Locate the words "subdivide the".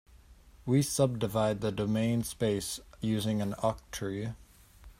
0.81-1.71